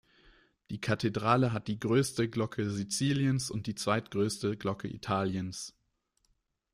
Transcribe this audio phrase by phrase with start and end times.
[0.71, 5.75] Die Kathedrale hat die größte Glocke Siziliens und die zweitgrößte Glocke Italiens.